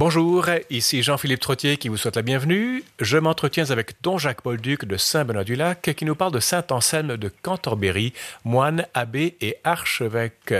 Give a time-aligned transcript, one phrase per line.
[0.00, 2.82] Bonjour, ici Jean-Philippe Trottier qui vous souhaite la bienvenue.
[3.00, 8.14] Je m'entretiens avec Don Jacques Bolduc de Saint-Benoît-du-Lac qui nous parle de Saint-Anselme de Cantorbéry,
[8.42, 10.54] moine, abbé et archevêque.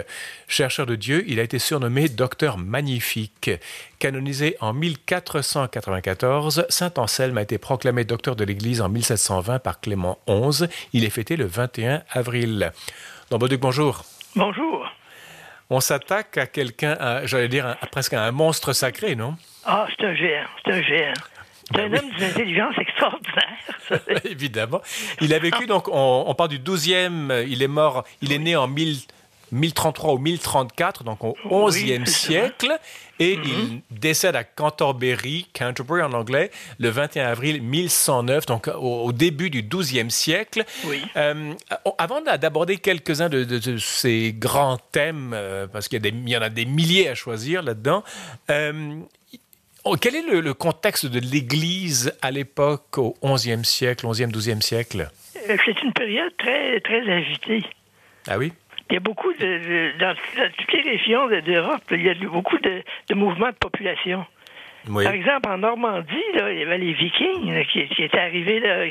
[0.46, 3.50] Chercheur de Dieu, il a été surnommé Docteur Magnifique.
[3.98, 10.66] Canonisé en 1494, Saint-Anselme a été proclamé docteur de l'Église en 1720 par Clément XI.
[10.92, 12.72] Il est fêté le 21 avril.
[13.30, 14.04] Don Bolduc, bonjour.
[14.36, 14.89] Bonjour
[15.70, 19.36] on s'attaque à quelqu'un, j'allais dire, presque à un monstre sacré, non?
[19.64, 21.14] Ah, c'est un géant, c'est un géant.
[21.72, 24.24] C'est ben un homme d'une intelligence extraordinaire.
[24.24, 24.80] Évidemment.
[25.20, 28.66] Il a vécu, donc, on, parle du 12e, il est mort, il est né en
[28.66, 28.96] 1000.
[29.52, 32.78] 1033 ou 1034, donc au XIe siècle,
[33.18, 33.82] et mm-hmm.
[33.90, 39.62] il décède à Canterbury, Canterbury en anglais, le 21 avril 1109, donc au, début du
[39.62, 40.64] XIIe siècle.
[40.84, 41.02] Oui.
[41.16, 41.52] Euh,
[41.98, 47.08] avant d'aborder quelques-uns de, ces grands thèmes, euh, parce qu'il y, en a des milliers
[47.08, 48.02] à choisir là-dedans,
[48.50, 49.00] euh,
[50.00, 55.10] quel est le, contexte de l'Église à l'époque, au XIe siècle, XIe, XIIe siècle?
[55.32, 57.64] C'est une période très, très agitée.
[58.28, 58.52] Ah oui?
[58.90, 60.14] Il y a beaucoup de, dans,
[60.58, 62.82] toutes les régions d'Europe, il y a beaucoup de,
[63.14, 64.26] mouvements de population.
[64.86, 68.60] Par exemple, en Normandie, il y avait les Vikings qui, étaient arrivés.
[68.60, 68.86] Là,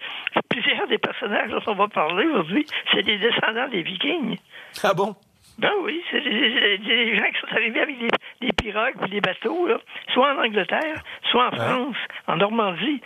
[0.48, 4.38] plusieurs des personnages dont on va parler aujourd'hui, c'est des descendants des Vikings.
[4.82, 5.14] Ah bon?
[5.58, 7.96] Ben oui, c'est des, gens qui sont arrivés avec
[8.40, 9.68] des, pirogues ou des bateaux,
[10.12, 13.00] soit en Angleterre, soit en France, en Normandie.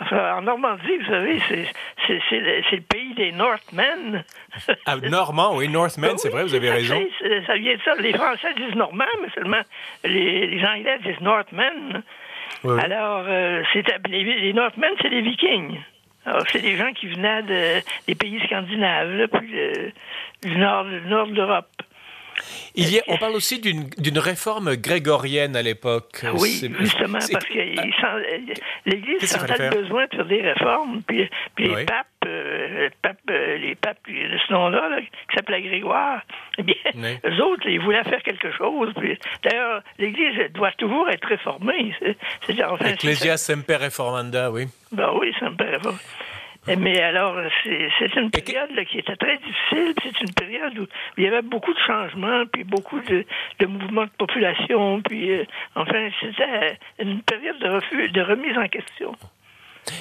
[0.00, 4.24] En Normandie, vous savez, c'est le, pays des Northmen.
[4.86, 7.00] Ah, Normand, oui, Northmen, c'est vrai, vous avez raison.
[7.46, 7.94] Ça vient de ça.
[7.96, 9.62] Les Français disent Normand, mais seulement
[10.04, 12.02] les, Anglais disent Northmen.
[12.64, 13.62] Alors, euh,
[14.08, 15.78] les, les Northmen, c'est les Vikings.
[16.26, 19.54] Alors, c'est des gens qui venaient des pays scandinaves, puis
[20.42, 21.68] du nord, du nord de l'Europe.
[22.74, 26.24] Il y on parle aussi d'une réforme grégorienne à l'époque.
[26.34, 27.58] Oui, justement, parce que
[28.86, 30.24] l'Église sentait le besoin de faire?
[30.24, 32.88] des réformes, puis, les papes, euh,
[33.30, 36.22] euh, les papes, de ce nom-là, qui s'appelait Grégoire,
[36.58, 36.74] eh bien,
[37.24, 38.92] eux autres, ils voulaient faire quelque chose.
[39.42, 41.94] D'ailleurs, l'Église doit toujours être réformée.
[42.46, 44.66] C'est, enfin, Ecclesia semper reformanda, oui.
[44.92, 46.02] Ben oui, semper reformanda.
[46.66, 49.94] Mais alors, c'est une période qui était très difficile.
[50.02, 50.86] C'est une période où
[51.18, 53.24] il y avait beaucoup de changements, puis beaucoup de,
[53.58, 55.02] de mouvements de population.
[55.02, 55.44] Puis, euh,
[55.74, 59.14] enfin, c'était une période de, refus, de remise en question.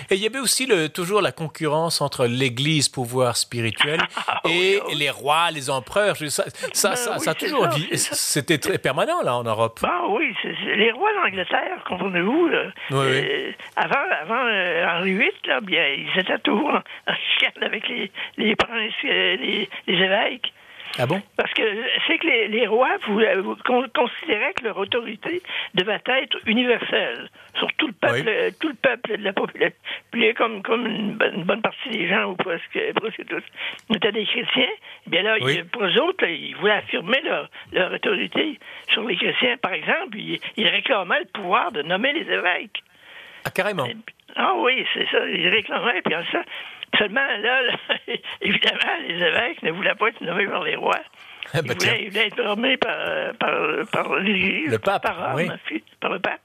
[0.09, 4.79] Et il y avait aussi le, toujours la concurrence entre l'Église, pouvoir spirituel, ah et
[4.95, 6.15] les rois, les empereurs.
[6.17, 9.79] Ça, ça, ben ça, a toujours C'était très permanent, là, en Europe.
[9.83, 10.33] Ah oui,
[10.75, 12.49] les rois d'Angleterre, comprenez-vous,
[12.91, 17.15] euh, avant, avant euh, Henri VIII, là, bien, ils étaient toujours en, en
[17.61, 20.53] avec les, les princes, euh, les, les évêques.
[20.99, 21.21] Ah bon?
[21.37, 21.63] Parce que
[22.07, 23.55] c'est que les, rois vous,
[23.95, 25.41] considéraient que leur autorité
[25.73, 29.75] devait être universelle sur tout le peuple, tout le peuple de la population.
[30.11, 34.69] Puis comme, comme une, bonne partie des gens, ou presque, presque tous, étaient des chrétiens,
[35.07, 35.37] eh bien là,
[35.71, 38.59] pour eux autres, ils voulaient affirmer leur, leur, autorité
[38.91, 39.57] sur les chrétiens.
[39.57, 42.83] Par exemple, ils, ils réclamaient le pouvoir de nommer les évêques.
[43.45, 43.87] Ah, carrément.
[44.35, 45.27] Ah oui, c'est ça.
[45.27, 46.43] Ils réclamaient, puis ça,
[46.97, 47.61] Seulement, là,
[48.41, 50.99] évidemment, les évêques ne voulaient pas être nommés par les rois.
[51.53, 52.95] Ah, ben, ils, voulaient, être nommés par,
[53.39, 53.51] par,
[53.91, 54.71] par l'Église.
[54.71, 55.49] Le pape, par, oui.
[55.99, 56.41] par le pape.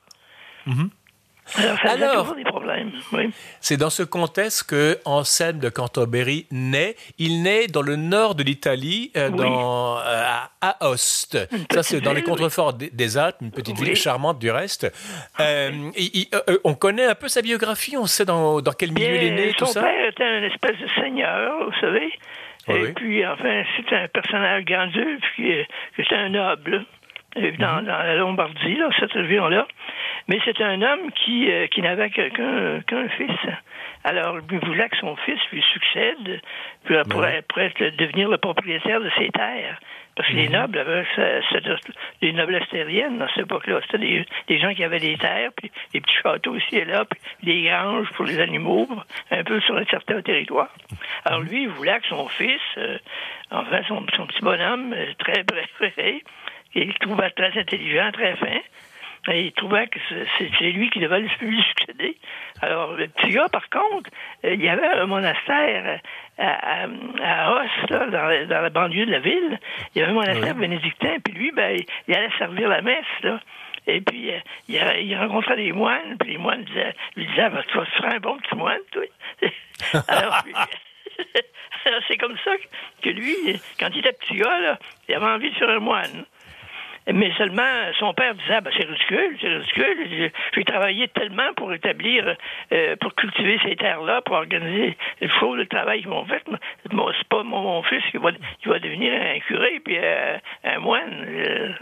[0.66, 0.91] Mm-hmm.
[1.56, 2.92] Alors, ça Alors, toujours des problèmes.
[3.12, 3.31] Oui.
[3.60, 6.94] C'est dans ce contexte que Anselme de Cantorbéry naît.
[7.19, 10.25] Il naît dans le nord de l'Italie, euh, dans euh,
[10.60, 11.38] à Aoste.
[11.72, 14.92] Ça, c'est dans les contreforts des Alpes, une petite ville charmante du reste.
[15.41, 15.70] Euh,
[16.64, 17.97] on connaît un peu sa biographie.
[17.97, 19.80] On sait dans, dans quel milieu il est né, tout ça.
[19.80, 22.12] Son père était un espèce de seigneur, vous savez.
[22.69, 25.66] Et puis, enfin, c'était un personnage grandeur, puis
[25.97, 26.84] c'était un noble.
[27.36, 29.66] Euh, dans, la Lombardie, là, cette région-là.
[30.28, 33.31] Mais c'est un homme qui, euh, qui n'avait qu'un fils.
[34.05, 36.41] Alors, il voulait que son fils lui succède
[36.84, 39.81] pour, devenir le propriétaire de ses terres.
[40.19, 40.53] Parce que les mhm.
[40.53, 41.05] nobles avaient
[42.21, 43.81] des noblesses terriennes dans cette époque-là.
[43.87, 47.21] C'était des, gens qui avaient des terres, puis des petits châteaux ici et là, puis
[47.42, 48.89] des granges pour les animaux,
[49.31, 50.74] un peu sur un certain territoire.
[51.24, 52.98] Alors lui, il voulait que son fils, euh,
[53.53, 55.45] enfin son, son, petit bonhomme, très
[55.78, 56.24] préféré,
[56.74, 58.60] il trouvait très intelligent, très fin.
[59.30, 59.98] Et il trouvait que
[60.38, 62.16] c'est lui qui devait lui succéder.
[62.62, 64.10] Alors, le petit gars, par contre,
[64.44, 66.00] euh, il y avait un monastère
[66.38, 66.86] à,
[67.22, 69.59] à, Os, dans, la, banlieue de la ville.
[69.94, 71.76] Il y avait un monastère bénédictin, puis lui, ben,
[72.06, 73.41] il allait servir la messe, là.
[73.86, 74.38] Et puis, euh,
[74.68, 78.21] il, rencontrait des moines, puis les moines disaient, lui disaient, ben, tu vas faire un
[78.21, 79.04] bon petit moine, toi.
[81.84, 82.53] Alors, c'est comme ça
[83.03, 83.34] que lui,
[83.78, 84.78] quand il était petit gars, là,
[85.09, 86.24] il avait envie de faire un moine.
[87.13, 87.63] Mais seulement,
[87.99, 90.31] son père disait, ah, ben, c'est ridicule, c'est ridicule.
[90.55, 92.37] J'ai travaillé tellement pour établir,
[92.72, 96.43] euh, pour cultiver ces terres-là, pour organiser le faux le travail qu'ils m'ont fait.
[96.45, 101.25] c'est pas mon, fils qui va, qui va devenir un curé puis euh, un moine.
[101.27, 101.72] Euh,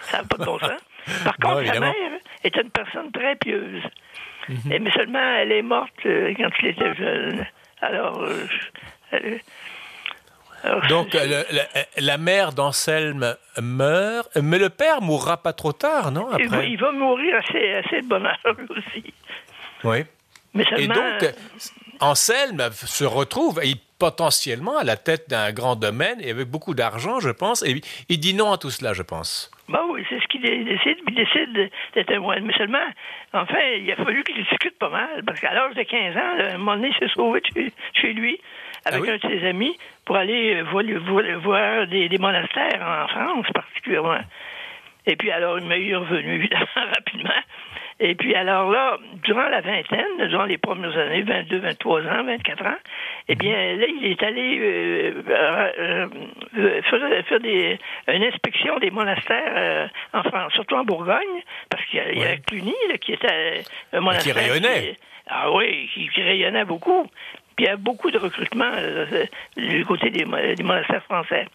[0.00, 0.80] ça n'a pas de bon sens.
[1.24, 1.94] Par contre, sa mère
[2.42, 3.82] était une personne très pieuse.
[4.48, 4.78] Mhm.
[4.80, 7.46] mais seulement, elle est morte quand il était jeune.
[7.82, 8.26] Alors,
[9.12, 9.40] elle,
[10.88, 11.16] donc,
[11.96, 16.70] la mère d'Anselme meurt, mais le père mourra pas trop tard, non après?
[16.70, 19.12] Il, va, mourir assez, assez de bonne heure aussi.
[19.84, 20.04] Oui.
[20.54, 21.34] Mais Et donc,
[22.00, 23.60] Anselme se retrouve
[23.98, 28.18] potentiellement à la tête d'un grand domaine et avec beaucoup d'argent, je pense, et il
[28.18, 29.50] dit non à tout cela, je pense.
[29.68, 32.44] Ben oui, c'est ce qu'il décide, il décide d'être un moine.
[32.44, 32.84] Mais seulement,
[33.32, 36.54] enfin, il a fallu qu'il discute pas mal, parce qu'à l'âge de 15 ans, là,
[36.54, 37.40] un moment donné, il s'est sauvé
[37.92, 38.40] chez lui
[38.84, 40.84] avec ah un de ses amis pour aller euh, voir,
[41.42, 44.18] voir des, monastères en France particulièrement.
[45.06, 47.42] Et puis alors, il m'a eu revenu, évidemment, rapidement.
[48.02, 52.66] Et puis alors là, durant la vingtaine, durant les premières années, 22, 23 ans, 24
[52.66, 52.78] ans,
[53.28, 55.22] eh bien là, il est allé euh,
[56.56, 57.78] euh, faire, des,
[58.08, 63.12] une inspection des monastères en France, surtout en Bourgogne, parce qu'il y, a, Cluny, qui
[63.12, 64.34] était un monastère.
[64.34, 64.96] Qui rayonnait.
[65.28, 67.06] ah oui, qui, rayonnait beaucoup
[67.60, 69.26] il y a beaucoup de recrutement euh,
[69.56, 71.46] du côté des, monastères français.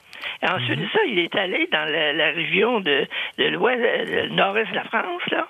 [0.43, 0.89] Et ensuite de mhm.
[0.93, 3.07] ça, il est allé dans la, région de,
[3.39, 5.47] l'ouest, le nord-est de la France, là,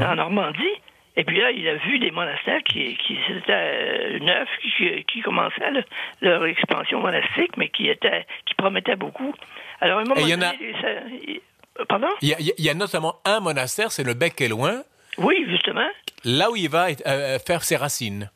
[0.00, 0.16] en mhm.
[0.16, 0.74] Normandie.
[1.16, 4.48] Et puis là, il a vu des monastères qui, qui étaient euh, neufs,
[5.06, 5.84] qui, commençaient
[6.20, 9.34] leur expansion monastique, mais qui étaient, qui promettaient beaucoup.
[9.80, 10.52] Alors, un moment il y en a...
[11.88, 12.08] Pardon?
[12.20, 14.82] Il y, a, notamment un monastère, c'est le Bec et Loin.
[15.16, 15.88] Oui, justement.
[16.24, 18.30] Là où il va euh, faire ses racines.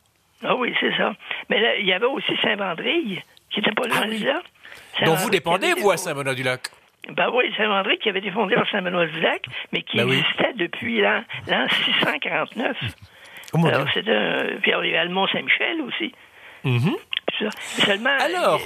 [0.47, 1.13] Ah oui, c'est ça.
[1.49, 4.41] Mais là, il y avait aussi Saint-Vendrille, qui n'était pas loin ah de là.
[5.05, 6.69] Donc vous dépendez, vous, à Saint-Benoît-du-Lac?
[7.09, 11.23] Ben oui, Saint-Vendrille qui avait été fondé par Saint-Benoît-du-Lac, mais qui ben existait depuis l'an
[11.47, 12.77] 649.
[13.53, 14.57] Oh, Alors, c'est un.
[14.61, 16.13] Puis il y avait le Mont-Saint-Michel aussi.
[16.63, 16.91] Mm
[17.85, 18.17] Seulement.
[18.19, 18.61] Alors?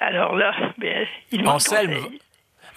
[0.00, 1.96] Alors là, ben, il Anselme.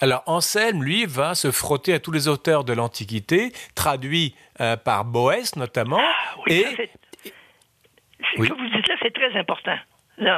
[0.00, 5.04] Alors Anselme, lui, va se frotter à tous les auteurs de l'Antiquité, traduits euh, par
[5.04, 6.88] Boès notamment, ah, oui, et
[8.36, 9.76] ce que vous dites là, c'est très important.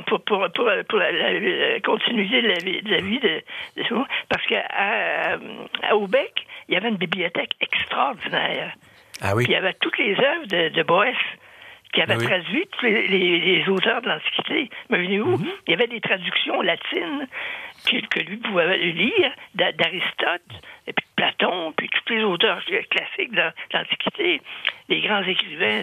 [0.06, 3.42] pour, pour, pour, pour la, continuité de la vie de, la vie de,
[4.28, 5.36] parce qu'à à,
[5.82, 8.74] à Aubec, il y avait une bibliothèque extraordinaire.
[9.20, 9.44] Ah oui.
[9.44, 11.16] Puis il y avait toutes les œuvres de, de Boès
[11.92, 14.70] qui avaient traduit tous les, les, auteurs de l'Antiquité.
[14.88, 15.36] Mais venez où?
[15.36, 15.52] Mm-hmm.
[15.66, 17.26] Il y avait des traductions latines
[17.84, 20.42] que, que lui pouvait lire, d'Aristote,
[20.86, 23.42] et puis Platon, puis tous les auteurs classiques de
[23.72, 24.40] l'Antiquité,
[24.88, 25.82] les grands écrivains.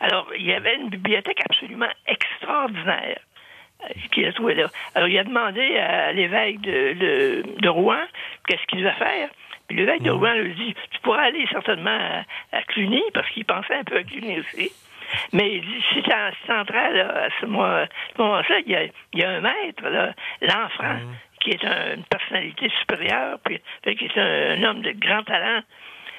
[0.00, 3.18] Alors, il y avait une bibliothèque absolument extraordinaire
[3.84, 4.68] euh, qu'il a trouvé là.
[4.94, 8.02] Alors, il a demandé à l'évêque de, de, Rouen
[8.46, 9.28] qu'est-ce qu'il va faire.
[9.68, 10.16] Puis l'évêque de mm.
[10.16, 14.02] Rouen lui dit Tu pourras aller certainement à, Cluny, parce qu'il pensait un peu à
[14.02, 14.70] Cluny aussi.
[15.32, 16.10] Mais il dit si tu
[16.48, 19.84] central, à ce moment-là, il, y a un maître,
[20.42, 23.60] l'enfant, mm qui est une personnalité supérieure, puis
[23.96, 25.62] qui est un, homme de grand talent,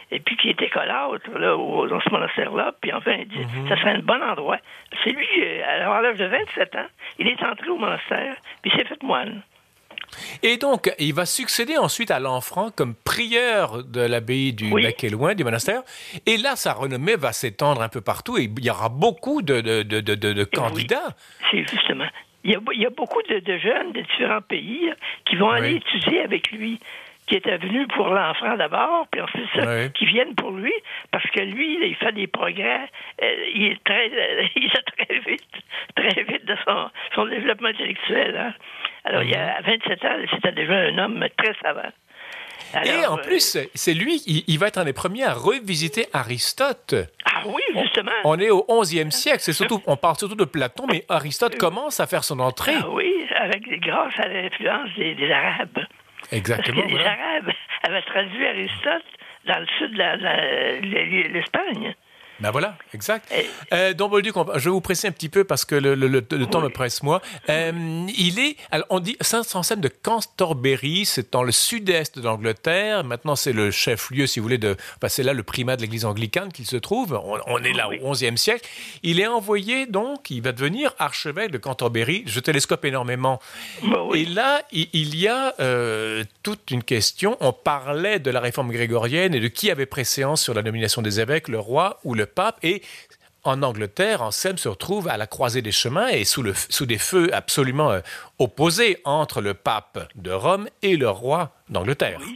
[0.09, 3.67] et puis qui est écolâtre là, dans ce monastère-là, puis enfin, il dit, mhm.
[3.67, 4.57] ça serait un bon endroit.
[5.03, 6.87] C'est lui, euh, à l'âge de 27 ans,
[7.19, 9.43] il est entré au monastère, puis s'est fait moine.
[10.41, 14.87] Et donc, il va succéder ensuite à l'Enfant comme prieur de l'abbaye du oui.
[15.11, 15.81] loin du monastère.
[16.25, 19.59] Et là, sa renommée va s'étendre un peu partout et il y aura beaucoup de,
[19.59, 21.09] de, de, de candidats.
[21.51, 22.07] c'est justement
[22.43, 24.91] il y a, beaucoup de, jeunes de différents pays
[25.25, 26.79] qui vont aller étudier avec lui
[27.27, 30.71] qui étaient venus pour l'enfant d'abord, puis ensuite qui viennent pour lui,
[31.11, 32.89] parce que lui, il fait des progrès,
[33.21, 34.07] euh, il est très,
[34.55, 35.43] il est très vite,
[35.95, 38.37] très vite de son, son développement intellectuel.
[38.37, 38.53] Hein.
[39.03, 41.91] Alors, il y a 27 ans, c'était déjà un homme très savant
[42.83, 46.95] et en plus, c'est lui, il, va être un des premiers à revisiter Aristote.
[47.25, 48.11] Ah oui, justement.
[48.23, 49.39] On, est au 11e siècle.
[49.41, 52.75] C'est surtout, on parle surtout de Platon, mais Aristote commence à faire son entrée.
[52.79, 55.79] Ah oui, avec, grâce à l'influence des, Arabes.
[56.31, 56.81] Exactement.
[56.81, 57.51] Parce que les Arabes
[57.83, 59.05] avaient traduit Aristote
[59.45, 61.95] dans le sud de l'Espagne.
[62.39, 63.33] Ben voilà, exact.
[63.73, 66.69] Euh, Don Bolduc, je vais vous presser un petit peu parce que le, temps me
[66.69, 67.21] presse moi.
[67.49, 67.71] Euh,
[68.15, 73.03] il est, alors on dit Saint-Anselme de Canterbury, c'est dans le sud-est de l'Angleterre.
[73.03, 76.05] Maintenant, c'est le chef-lieu, si vous voulez, de, enfin, c'est là le primat de l'Église
[76.05, 77.19] anglicane qu'il se trouve.
[77.47, 78.67] On, est là au XIe siècle.
[79.01, 82.23] Il est envoyé donc, il va devenir archevêque de Canterbury.
[82.27, 83.39] Je télescope énormément.
[83.83, 87.35] Bah Et là, il, y a euh, toute une question.
[87.39, 91.19] On parlait de la réforme grégorienne et de qui avait préséance sur la nomination des
[91.19, 92.59] évêques, le roi ou le pape.
[92.63, 92.81] Et
[93.43, 96.97] en Angleterre, Anselme se retrouve à la croisée des chemins et sous, le, sous des
[96.97, 97.99] feux absolument euh,
[98.39, 102.19] opposés entre le pape de Rome et le roi d'Angleterre.
[102.21, 102.35] Oui,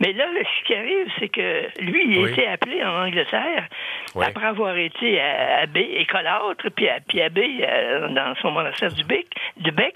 [0.00, 3.68] Mais là, ce qui arrive, c'est que lui, il a été appelé en Angleterre
[4.14, 9.26] après avoir été abbé écolâtre, puis, puis abbé euh, dans son monastère du Bec.
[9.56, 9.94] Du Bec.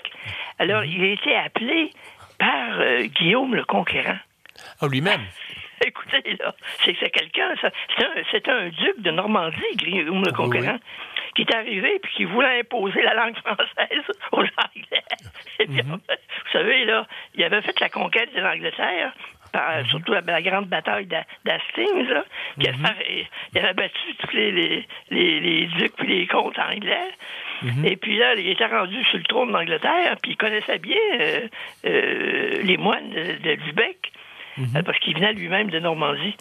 [0.58, 0.88] Alors, mhm.
[0.88, 1.90] il a été appelé
[2.38, 4.18] par euh, Guillaume le Conquérant.
[4.82, 5.20] Oh, lui-même?
[5.86, 7.54] Écoutez, là, c'est quelqu'un,
[8.30, 10.78] c'est un, duc de Normandie, Guillaume le Conquérant,
[11.34, 15.04] qui est arrivé puis qui voulait imposer la langue française aux Anglais.
[15.68, 16.00] Mhm.
[16.08, 19.12] Vous savez, là, il avait fait la conquête de l'Angleterre,
[19.52, 19.86] par, mhm.
[19.88, 22.24] surtout la, grande bataille d'Hastings, là,
[22.58, 22.86] qui mhm.
[23.52, 27.10] il avait battu tous les, les, ducs et les comtes anglais.
[27.84, 31.48] Et puis là, il était rendu sur le trône d'Angleterre, puis il connaissait bien euh,
[31.84, 34.12] euh, les moines de, de Lubeck.
[34.60, 34.76] Mhm.
[34.76, 36.36] Euh, parce qu'il venait lui-même de Normandie.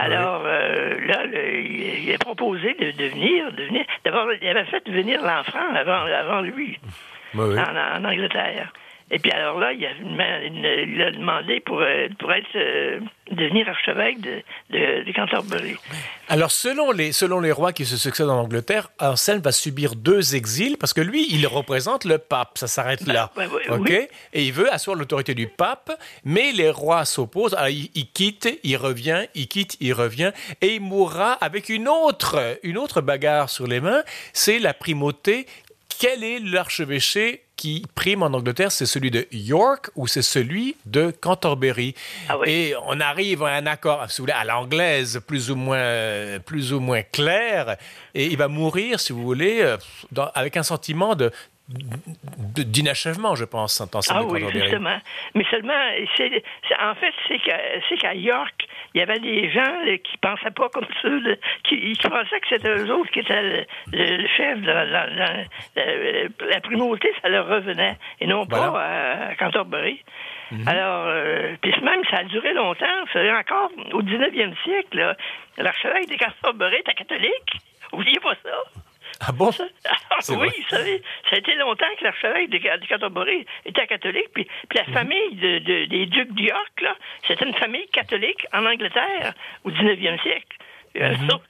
[0.00, 3.84] Alors, euh, là, il, a proposé de, venir, de venir.
[4.04, 6.78] D'abord, il avait fait venir l'enfant avant, avant lui,
[7.36, 8.72] en, Angleterre.
[9.10, 13.00] Et puis alors là, il a, demandé pour, euh, pour être euh,
[13.30, 15.76] devenir archevêque de, de, Canterbury.
[16.28, 20.36] Alors selon les, selon les rois qui se succèdent en Angleterre, Anselme va subir deux
[20.36, 22.58] exils parce que lui, il représente le pape.
[22.58, 23.30] Ça s'arrête là.
[23.34, 23.90] Ben, ok?
[23.90, 25.90] Et il veut asseoir l'autorité du pape,
[26.24, 27.54] mais les rois s'opposent.
[27.54, 31.88] Alors il, il, quitte, il revient, il quitte, il revient, et il mourra avec une
[31.88, 34.02] autre, une autre bagarre sur les mains.
[34.34, 35.46] C'est la primauté.
[35.98, 41.10] Quel est l'archevêché qui prime en Angleterre, c'est celui de York ou c'est celui de
[41.10, 41.94] Canterbury.
[42.28, 46.38] Ah Et on arrive à un accord, si vous voulez, à l'anglaise, plus ou moins,
[46.46, 47.76] plus ou moins clair.
[48.14, 49.76] Et il va mourir, si vous voulez, euh,
[50.34, 51.32] avec un sentiment de
[51.68, 54.98] d'inachèvement, je pense, en Ah oui, justement.
[55.34, 55.74] Mais seulement,
[56.80, 61.08] en fait, c'est qu'à York, il y avait des gens qui pensaient pas comme ça,
[61.64, 64.70] qui, pensaient que c'était eux autres qui étaient le, chef de
[66.50, 70.02] la, primauté, ça leur revenait, et non pas à Canterbury.
[70.50, 70.66] Mhm.
[70.66, 72.86] Alors, euh, puis même, ça a duré longtemps.
[73.12, 75.16] C'est encore au 19e siècle,
[75.58, 77.58] l'archevêque de Canterbury était catholique.
[77.92, 78.80] Oubliez pas ça.
[79.20, 79.50] Ah bon?
[80.28, 84.78] oui, vous savez, ça a été longtemps que l'archevêque de, Canterbury était catholique, puis, puis
[84.78, 84.92] la mhm.
[84.92, 86.94] famille de, des ducs d'York, là,
[87.26, 89.34] c'était une famille catholique en Angleterre
[89.64, 90.56] au 19e siècle.
[90.96, 91.40] Euh, mm -hmm.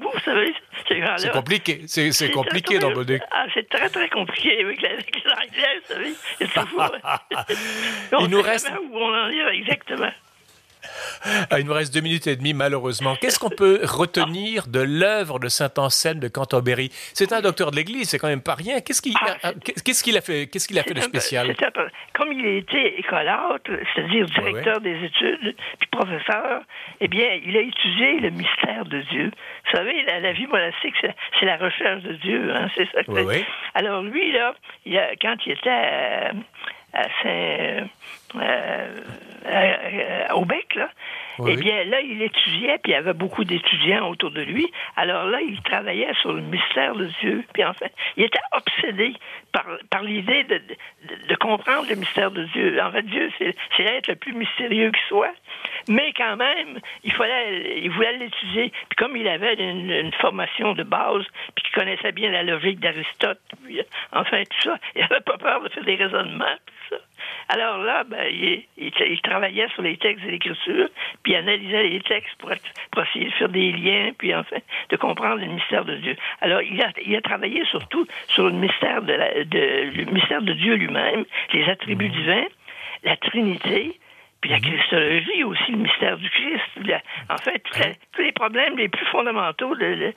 [0.00, 0.54] vous savez,
[1.16, 6.12] C'est compliqué, c'est compliqué dans le Ah, c'est très, très compliqué avec l'anglais, vous savez.
[6.40, 8.70] Il nous reste...
[8.90, 10.12] Où on en est exactement.
[11.50, 13.16] Ah, il nous reste deux minutes et demie, malheureusement.
[13.16, 16.90] Qu'est-ce qu'on peut retenir de l'œuvre de Saint Anselme de Canterbury?
[17.14, 18.80] C'est un docteur de l'Église, c'est quand même pas rien.
[18.80, 21.54] Qu'est-ce qu'il ah, a, qu'est-ce qu'il a fait Qu'est-ce qu'il a fait de spécial?
[22.14, 26.62] Comme il a été écolâtre, c'est-à-dire directeur des études, puis professeur,
[27.00, 29.30] eh bien, il a étudié le mystère de Dieu.
[29.64, 30.94] Vous savez, la, vie monastique,
[31.38, 33.02] c'est la recherche de Dieu, hein, c'est ça.
[33.02, 33.44] Que
[33.74, 34.54] Alors lui là,
[34.84, 36.32] il a, quand il était à,
[36.94, 37.88] à Saint
[38.36, 39.00] euh,
[39.46, 40.88] euh, au bec, là.
[41.46, 44.66] Eh bien, là, il étudiait, puis il y avait beaucoup d'étudiants autour de lui.
[44.96, 47.44] Alors là, il travaillait sur le mystère de Dieu.
[47.52, 49.14] Puis en fait, il était obsédé
[49.52, 50.60] par, par l'idée de,
[51.28, 52.82] de, comprendre le mystère de Dieu.
[52.82, 55.34] En fait, Dieu, c'est l'être le plus mystérieux qui soit.
[55.88, 58.70] Mais quand même, il, fallait, il voulait l'étudier.
[58.70, 63.40] Puis comme il avait une, formation de base, puis qu'il connaissait bien la logique d'Aristote,
[64.12, 67.02] enfin, tout ça, il n'avait pas peur de faire des raisonnements, tout ça.
[67.48, 70.88] Alors là, ben, il, il, travaillait sur les textes de l'Écriture,
[71.22, 72.50] puis il analysait les textes pour,
[72.92, 74.58] pour, essayer de faire des liens, puis enfin,
[74.90, 76.16] de comprendre le mystère de Dieu.
[76.40, 80.42] Alors, il a, il a travaillé surtout sur le mystère de, la, de, le mystère
[80.42, 82.12] de Dieu lui-même, les attributs mmh.
[82.12, 82.46] divins,
[83.04, 83.98] la Trinité,
[84.40, 84.62] puis la mhm.
[84.62, 87.02] Christologie, aussi le mystère du Christ.
[87.28, 87.62] en fait,
[88.12, 90.12] tous les problèmes les plus fondamentaux de,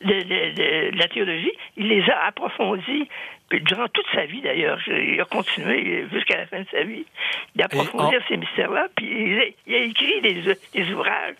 [0.00, 3.08] la théologie, il les a approfondis
[3.50, 4.80] durant toute sa vie d'ailleurs.
[4.88, 7.06] Il a continué jusqu'à la fin de sa vie
[7.54, 8.88] d'approfondir ces mystères-là.
[8.96, 11.36] Puis il a, écrit des, ouvrages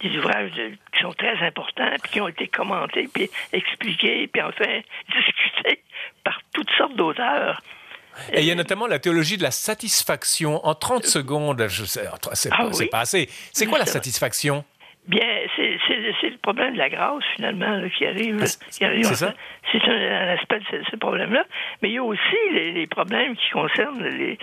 [0.00, 0.50] des ouvrages
[0.92, 4.80] qui sont très importants, puis qui ont été commentés, puis expliqués, puis enfin
[5.14, 5.82] discutés
[6.24, 7.60] par toutes sortes d'auteurs.
[8.32, 10.64] Et il y a notamment la théologie de la satisfaction.
[10.66, 12.18] En 30 secondes, c'est ah
[12.90, 13.28] pas, assez.
[13.52, 14.64] C'est quoi la satisfaction?
[15.10, 15.26] Bien,
[15.56, 18.44] c'est le problème de la grâce, finalement, qui arrive.
[18.44, 19.34] C'est ça?
[19.72, 21.44] C'est un, aspect de ce, problème-là.
[21.82, 24.38] Mais il y a aussi les, problèmes qui concernent les,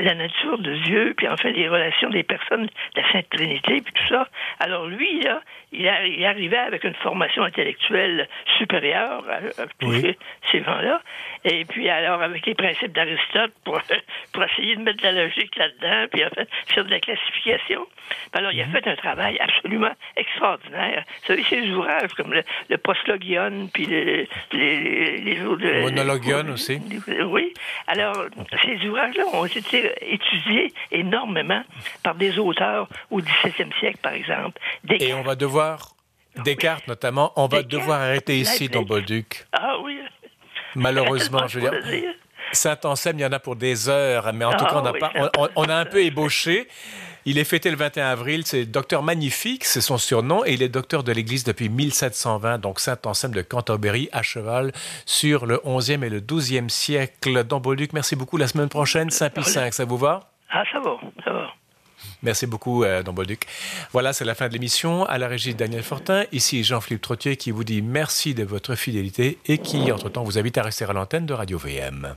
[0.00, 4.08] la nature de Dieu, puis enfin les relations des personnes la Sainte Trinité, puis tout
[4.08, 4.26] ça.
[4.58, 5.42] Alors lui, là,
[5.72, 8.26] il, il arrivait avec une formation intellectuelle
[8.56, 9.92] supérieure à, tous
[10.50, 11.02] ces gens-là.
[11.44, 13.80] Et puis alors, avec les principes d'Aristote, pour,
[14.32, 17.86] pour essayer de mettre de la logique là-dedans, puis enfin, faire de la classification.
[18.32, 21.04] Alors, il a fait fait un travail absolument extraordinaire.
[21.06, 25.82] Vous savez, ces ouvrages comme le, le Postlogion, puis les, les, les autres...
[25.82, 26.80] Monologion aussi.
[27.26, 27.52] Oui.
[27.86, 28.26] Alors,
[28.62, 31.62] ces ouvrages-là ont été étudiés énormément
[32.02, 34.60] par des auteurs au XVIIe siècle, par exemple.
[34.90, 35.94] Et on va devoir...
[36.44, 39.46] Descartes, notamment, on va devoir arrêter ici dans Bolduc.
[39.52, 39.98] Ah oui.
[40.76, 42.14] Malheureusement, je veux dire.
[42.52, 45.12] Saint-Anselme, il y en a pour des heures, mais en tout cas, on a, pas,
[45.56, 46.68] on, a un peu ébauché.
[47.24, 50.68] Il est fêté le 21 avril, c'est Docteur Magnifique, c'est son surnom, et il est
[50.68, 54.72] docteur de l'Église depuis 1720, donc Saint-Anselme de Canterbury, à cheval
[55.06, 57.44] sur le 11e et le 12e siècle.
[57.44, 58.36] Dans Bolduc, merci beaucoup.
[58.36, 60.30] La semaine prochaine, Saint-Pie V, ça vous va?
[60.50, 61.48] Ah, ça va, ça va.
[62.22, 63.46] Merci beaucoup, euh, Don Bolduc.
[63.92, 65.04] Voilà, c'est la fin de l'émission.
[65.04, 66.24] À la régie, Daniel Fortin.
[66.32, 70.58] Ici, Jean-Philippe Trottier qui vous dit merci de votre fidélité et qui, entre-temps, vous invite
[70.58, 72.14] à rester à l'antenne de Radio VM.